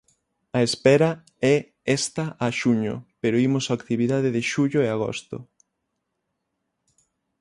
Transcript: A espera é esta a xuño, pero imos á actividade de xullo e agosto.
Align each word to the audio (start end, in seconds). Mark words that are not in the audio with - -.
A 0.57 0.59
espera 0.69 1.09
é 1.53 1.57
esta 1.97 2.25
a 2.45 2.49
xuño, 2.59 2.95
pero 3.21 3.41
imos 3.47 3.65
á 3.69 3.73
actividade 3.77 4.29
de 4.35 4.41
xullo 4.51 4.79
e 4.85 4.87
agosto. 4.95 5.37